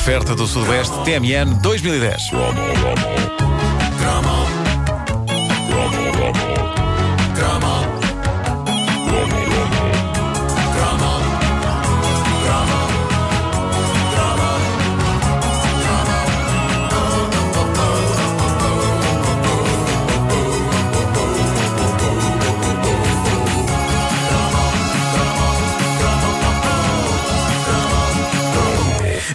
[0.00, 2.30] oferta do Sudoeste TMN 2010.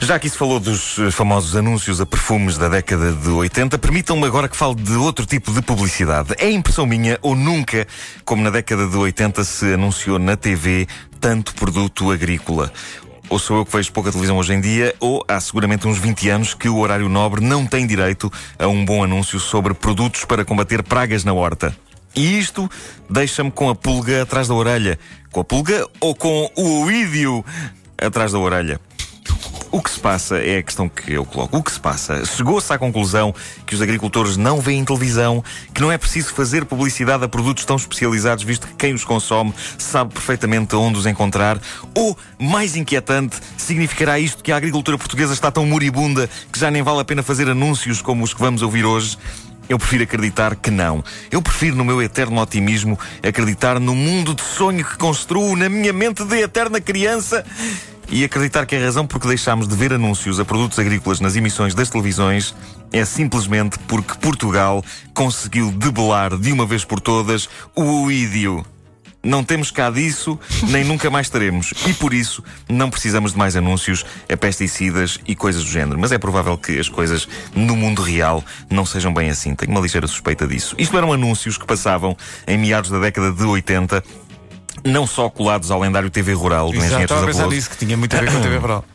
[0.06, 4.24] Já que se falou dos eh, famosos anúncios a perfumes da década de 80, permitam-me
[4.26, 6.36] agora que fale de outro tipo de publicidade.
[6.38, 7.88] É impressão minha ou nunca,
[8.24, 10.86] como na década de 80 se anunciou na TV,
[11.20, 12.72] tanto produto agrícola.
[13.30, 16.30] Ou sou eu que vejo pouca televisão hoje em dia, ou há seguramente uns 20
[16.30, 20.46] anos que o horário nobre não tem direito a um bom anúncio sobre produtos para
[20.46, 21.76] combater pragas na horta.
[22.16, 22.70] E isto
[23.10, 25.00] deixa-me com a pulga atrás da orelha.
[25.32, 27.44] Com a pulga ou com o oídio
[28.00, 28.80] atrás da orelha?
[29.76, 31.58] O que se passa é a questão que eu coloco.
[31.58, 32.24] O que se passa?
[32.24, 33.36] Chegou-se à conclusão
[33.66, 37.76] que os agricultores não veem televisão, que não é preciso fazer publicidade a produtos tão
[37.76, 41.60] especializados, visto que quem os consome sabe perfeitamente onde os encontrar.
[41.94, 46.82] Ou, mais inquietante, significará isto que a agricultura portuguesa está tão moribunda que já nem
[46.82, 49.18] vale a pena fazer anúncios como os que vamos ouvir hoje?
[49.68, 51.04] Eu prefiro acreditar que não.
[51.30, 55.92] Eu prefiro, no meu eterno otimismo, acreditar no mundo de sonho que construo na minha
[55.92, 57.44] mente de eterna criança
[58.10, 61.36] e acreditar que a razão por que deixámos de ver anúncios a produtos agrícolas nas
[61.36, 62.56] emissões das televisões
[62.92, 68.66] é simplesmente porque Portugal conseguiu debelar de uma vez por todas o oídio.
[69.26, 70.40] Não temos cá disso,
[70.70, 71.74] nem nunca mais teremos.
[71.88, 75.98] E por isso não precisamos de mais anúncios a pesticidas e coisas do género.
[76.00, 79.56] Mas é provável que as coisas no mundo real não sejam bem assim.
[79.56, 80.76] Tenho uma ligeira suspeita disso.
[80.78, 82.16] Isto eram anúncios que passavam
[82.48, 84.04] em meados da década de 80
[84.86, 87.78] não só colados ao lendário TV Rural do Exato, Engenheiro estava a pensar nisso, que
[87.78, 88.86] tinha muito a ver com a TV Rural.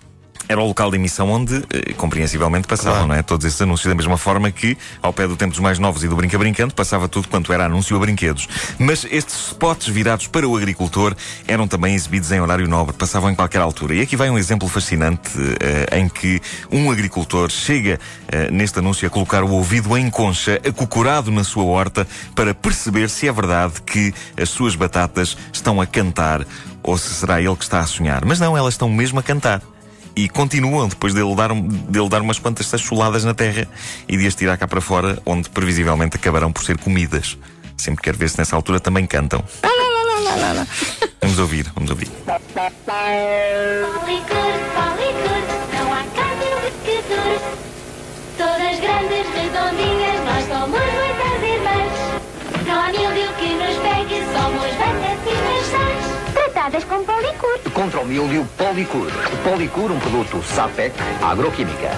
[0.48, 3.08] Era o local de emissão onde, eh, compreensivelmente, passavam Claro.
[3.08, 3.22] não é?
[3.22, 6.08] todos esses anúncios, da mesma forma que, ao pé do tempo dos mais novos e
[6.08, 8.48] do Brinca Brincando, passava tudo quanto era anúncio a brinquedos.
[8.78, 11.14] Mas estes spots virados para o agricultor
[11.46, 13.94] eram também exibidos em horário nobre, passavam em qualquer altura.
[13.94, 19.06] E aqui vai um exemplo fascinante eh, em que um agricultor chega eh, neste anúncio
[19.06, 23.74] a colocar o ouvido em concha, acocorado na sua horta, para perceber se é verdade
[23.82, 26.44] que as suas batatas estão a cantar
[26.82, 28.24] ou se será ele que está a sonhar.
[28.24, 29.60] Mas não, elas estão mesmo a cantar
[30.16, 33.66] e continuam depois dele dar, um- dele dar umas quantas sachuladas na terra
[34.08, 37.36] e de as tirar cá para fora, onde previsivelmente acabarão por ser comidas.
[37.76, 39.42] Sempre quero ver se nessa altura também cantam.
[41.20, 42.08] Vamos ouvir, vamos ouvir.
[48.36, 51.92] Todas grandes, redondinhas, nós somos muitas irmãs.
[52.66, 52.90] Não há
[53.34, 53.39] que
[56.60, 57.58] Tratadas com policur.
[57.72, 59.10] Contra o milho, Policur.
[59.42, 61.90] Policur, um produto Sapec Agroquímica.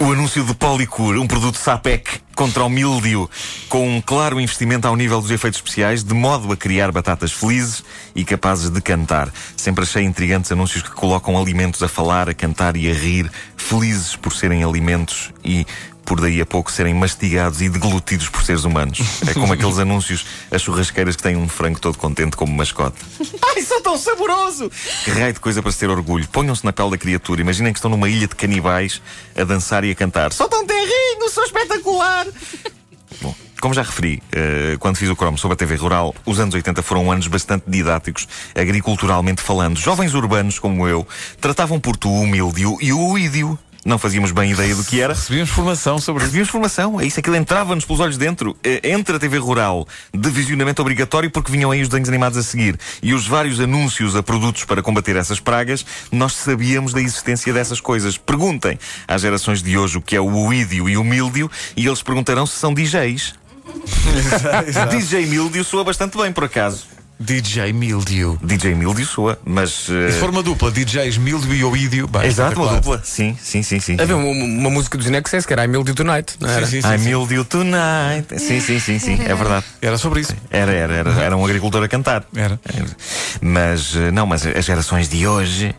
[0.00, 3.30] O anúncio de Policur, um produto SAPEC contra o míldio,
[3.66, 7.82] com um claro investimento ao nível dos efeitos especiais, de modo a criar batatas felizes
[8.14, 9.30] e capazes de cantar.
[9.56, 13.30] Sempre achei intrigantes anúncios que colocam alimentos a falar, a cantar e a rir,
[13.66, 15.66] felizes por serem alimentos e
[16.04, 19.00] por daí a pouco serem mastigados e deglutidos por seres humanos.
[19.26, 22.96] É como aqueles anúncios, as churrasqueiras que têm um frango todo contente como mascote.
[23.44, 24.70] Ai, sou tão saboroso!
[25.04, 26.28] Que raio de coisa para se ter orgulho.
[26.28, 27.40] Ponham-se na pele da criatura.
[27.40, 29.02] Imaginem que estão numa ilha de canibais
[29.36, 30.32] a dançar e a cantar.
[30.32, 32.26] Sou tão terrinho, sou espetacular!
[33.20, 36.54] Bom, como já referi, eh, quando fiz o cromo sobre a TV Rural, os anos
[36.54, 39.78] 80 foram anos bastante didáticos, agriculturalmente falando.
[39.78, 41.06] Jovens urbanos como eu
[41.40, 43.58] tratavam por tu o mildio e o oídio.
[43.86, 45.14] Não fazíamos bem ideia do que era.
[45.14, 46.26] Recebíamos formação sobre isso.
[46.26, 48.56] Recebíamos formação, é isso, aquilo entrava-nos pelos olhos dentro.
[48.64, 52.42] Eh, Entre a TV Rural, de visionamento obrigatório, porque vinham aí os desenhos animados a
[52.42, 57.52] seguir, e os vários anúncios a produtos para combater essas pragas, nós sabíamos da existência
[57.52, 58.18] dessas coisas.
[58.18, 62.02] Perguntem às gerações de hoje o que é o oídio e o míldio, e eles
[62.02, 63.45] perguntarão se são DJs.
[64.90, 66.84] DJ Míldio soa bastante bem, por acaso.
[67.18, 68.38] DJ Mildio.
[68.42, 69.88] DJ Míldio soa, mas.
[69.88, 72.06] eh, Se for uma dupla, DJs Mildio e Oídio.
[72.06, 73.00] bem, Exato, uma dupla.
[73.02, 73.96] Sim, sim, sim, sim.
[73.98, 76.66] Havia uma, uma música dos Inexcess que era I Mildew Tonight, não era?
[76.66, 77.04] Sim, sim, sim, I sim.
[77.08, 78.38] Míldio Tonight.
[78.38, 79.64] Sim, sim, sim, sim, é verdade.
[79.80, 80.34] Era sobre isso.
[80.50, 82.22] Era, era, era, era um agricultor a cantar.
[82.34, 82.60] Era.
[83.40, 85.74] Mas, eh, não, mas as gerações de hoje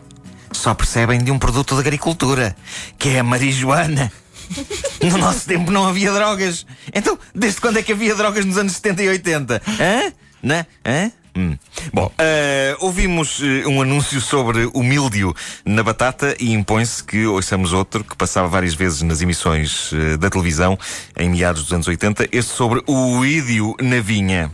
[0.50, 2.56] só percebem de um produto de agricultura,
[2.98, 4.10] que é a marijuana.
[5.02, 6.66] No nosso tempo não havia drogas.
[6.92, 9.62] Então, desde quando é que havia drogas nos anos 70 e 80?
[9.80, 10.12] Hã?
[10.42, 10.66] Né?
[10.84, 11.12] Hã?
[11.38, 11.56] Hum.
[11.92, 15.32] Bom, eh, ouvimos eh, um anúncio sobre o míldio
[15.64, 20.28] na batata e impõe-se que ouçamos outro que passava várias vezes nas emissões eh, da
[20.28, 20.76] televisão
[21.16, 24.50] em meados dos anos 80, este sobre o ídio na vinha.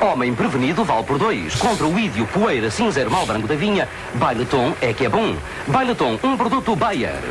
[0.00, 1.54] Homem prevenido vale por dois.
[1.54, 5.36] Contra o ídio, poeira, cinzeiro, mal branco da vinha, Baileton é que é bom.
[5.68, 7.22] Baileton, um produto Bayer.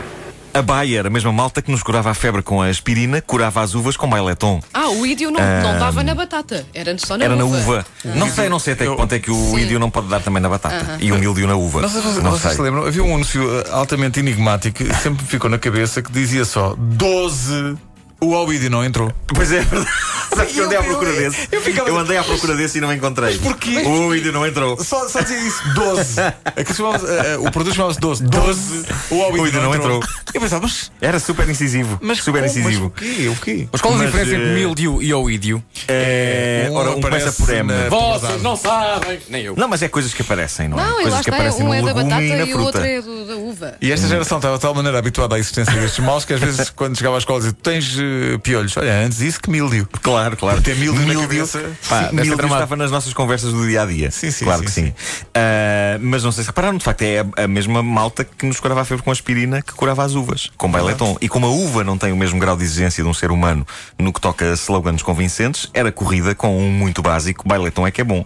[0.54, 3.74] A Bayer, a mesma malta que nos curava a febre com a aspirina, curava as
[3.74, 4.62] uvas com baileton.
[4.72, 6.64] Ah, o ídio não, não dava na batata.
[6.76, 7.58] Era só na Era na uva.
[7.58, 7.86] uva.
[8.06, 9.58] Não sei, não sei até que ponto é que o Sim.
[9.62, 10.98] ídio não pode dar também na batata.
[11.00, 11.82] E o mildio na uva.
[11.82, 12.52] Não Não vocês sei.
[12.56, 16.12] se lembram, havia um anúncio eh, altamente enigmático que sempre me ficou na cabeça que
[16.12, 17.76] dizia só 12.
[18.24, 19.12] O Oídio não entrou.
[19.28, 19.92] Pois é, é verdade.
[20.36, 21.48] Sabe que eu andei à Eu- procura eu- desse.
[21.52, 23.38] eu ficava- Eu andei à procura desse e não encontrei.
[23.38, 23.78] porquê?
[23.86, 24.84] O ídio não entrou.
[24.84, 26.20] Só, só dizia isso, 12.
[26.44, 28.24] Aquilo chamava-se, eh, eh, o produto chamava-se 12.
[28.24, 28.86] 12.
[29.12, 29.98] O Oídio Oídio não, não entrou.
[29.98, 30.14] entrou.
[30.34, 30.92] Eu pensava, mas.
[31.00, 32.00] Era super incisivo.
[32.02, 32.46] mas super como?
[32.52, 32.92] incisivo.
[33.00, 33.28] Mas o quê?
[33.28, 33.68] O quê?
[33.72, 35.64] Mas qual a Mas, diferença entre eh, mildio e oídio?
[35.88, 37.72] É, Um ora, um começa aparece por M.
[37.72, 39.20] na- Vocês não sabem!
[39.30, 39.56] Nem eu.
[39.56, 40.84] Não, mas é coisas que aparecem, não é?
[40.84, 41.36] Não, e lá coisas que está.
[41.36, 42.66] aparecem Um no é da legume batata e na e o fruta.
[42.66, 43.76] outro é do- da uva.
[43.82, 46.70] E esta geração estava de tal maneira habituada à existência destes maus que às vezes,
[46.76, 48.76] quando chegava à escola, dizia: Tu tens eh, piolhos.
[48.78, 49.88] Olha, antes isso que mildio.
[50.02, 50.62] Claro, claro.
[50.62, 51.60] Ter mildio na cabeça.
[51.88, 54.12] Pá, Sim, mildio estava nas nossas conversas do dia a dia.
[54.12, 54.94] Sim, sim, Claro sim, que sim.
[55.34, 58.60] Ah, mas não sei se repararam, de facto, é a, a mesma malta que nos
[58.60, 61.18] curava a febre com aspirina que curava as uvas, com baileton.
[61.22, 63.66] E como a uva não tem o mesmo grau de exigência de um ser humano
[63.98, 68.02] no que toca a slogans convincentes, era corrida com um muito básico: baileton é que
[68.02, 68.26] é bom.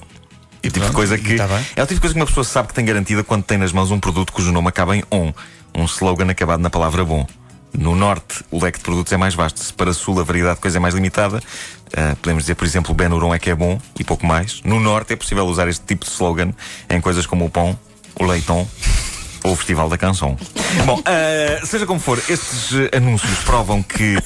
[0.68, 1.36] E tipo de coisa que.
[1.36, 3.58] tá é o tipo de coisa que uma pessoa sabe que tem garantida quando tem
[3.58, 5.32] nas mãos um produto cujo nome acaba em on.
[5.74, 7.26] Um slogan acabado na palavra bom.
[7.78, 9.60] No norte, o leque de produtos é mais vasto.
[9.62, 11.42] Se para sul a variedade de coisa é mais limitada,
[11.96, 14.62] ah, podemos dizer, por exemplo, o Benuron é que é bom e pouco mais.
[14.64, 16.52] No norte é possível usar este tipo de slogan
[16.90, 17.78] em coisas como o pão,
[18.20, 18.68] o leitão
[19.44, 20.36] ou o Festival da Canção.
[20.86, 24.18] Bom, ah, seja como for, estes eh, anúncios provam que,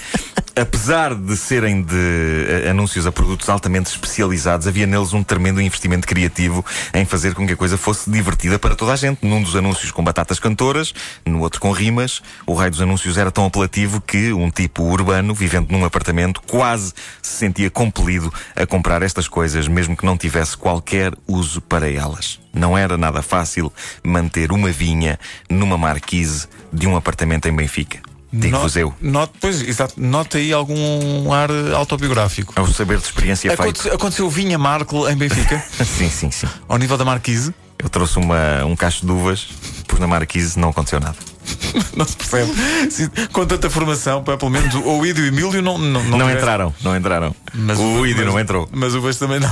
[0.56, 6.08] apesar de serem de eh, anúncios a produtos altamente especializados, havia neles um tremendo investimento
[6.08, 9.26] criativo em fazer com que a coisa fosse divertida para toda a gente.
[9.26, 10.94] Num dos anúncios com batatas cantoras,
[11.26, 15.34] no outro com rimas, o raio dos anúncios era tão apelativo que um tipo urbano,
[15.34, 20.58] vivendo num apartamento, quase se sentia compelido a comprar estas coisas, mesmo que não tivesse
[20.58, 22.40] qualquer uso para elas.
[22.54, 23.72] Não era nada fácil
[24.04, 25.18] manter uma vinha
[25.50, 28.11] numa marquise de um apartamento em Benfica.
[28.34, 28.94] Digo-vos eu.
[29.02, 32.54] Note, pois, exato, nota aí algum ar autobiográfico.
[32.56, 33.90] É o saber de experiência feito.
[33.94, 36.48] Aconteceu, Vinha Marco em Benfica, Sim, sim, sim.
[36.70, 37.54] ao nível da Marquise.
[37.78, 39.48] Eu trouxe uma, um cacho de uvas,
[39.88, 41.16] pus na marquise, não aconteceu nada.
[41.98, 42.52] Não se percebe.
[42.92, 46.38] Se- com tanta formação, pá, pelo menos o Oídio e Milho não, não, Não, tivesse-
[46.38, 47.36] entraram, não entraram.
[47.54, 48.70] Mas o Ídio mas- não entrou.
[48.72, 49.50] Mas o Uvas também não.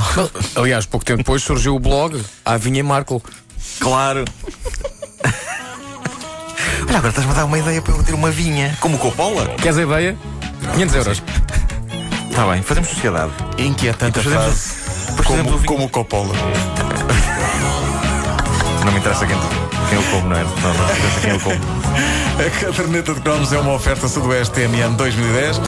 [0.55, 3.21] Aliás, pouco tempo depois surgiu o blog A Vinha Marco.
[3.79, 4.23] Claro.
[6.89, 8.75] Olha, agora estás-me a dar uma ideia para eu ter uma vinha.
[8.80, 9.45] Como o Coppola?
[9.62, 10.18] Queres a ideia?
[10.74, 11.24] 500 euros.
[12.30, 13.31] Está bem, fazemos sociedade.
[13.57, 14.59] Inquietante a Depois fazemos-
[15.18, 15.65] fazemos o Como, vinho.
[15.65, 16.33] como o Coppola.
[18.86, 19.38] Não me interessa quem,
[19.89, 20.44] quem eu como, não é?
[20.44, 21.59] Não, não me interessa quem eu como.
[22.39, 25.57] A caderneta de cromos é uma oferta Sudoeste TMN 2010.